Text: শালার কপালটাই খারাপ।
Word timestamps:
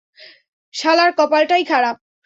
শালার 0.73 1.11
কপালটাই 1.17 1.63
খারাপ। 1.63 1.95